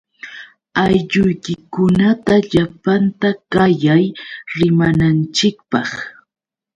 Aylluykikunata 0.81 2.33
llapanta 2.51 3.29
qayay 3.51 4.05
rimananchikpaq. 4.55 5.89